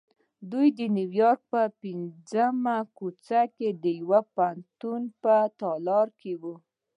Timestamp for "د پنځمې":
1.51-2.77